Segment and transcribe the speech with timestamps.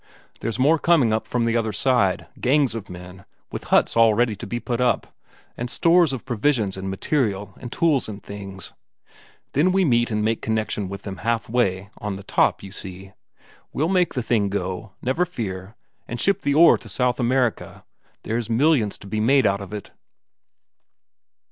[0.39, 4.35] There's more coming up from the other side, gangs of men, with huts all ready
[4.37, 5.15] to put up,
[5.55, 8.73] and stores of provisions and material and tools and things
[9.53, 13.11] then we meet and make connection with them half way, on the top, you see?
[13.73, 15.75] We'll make the thing go, never fear
[16.07, 17.85] and ship the ore to South America.
[18.23, 19.91] There's millions to be made out of it."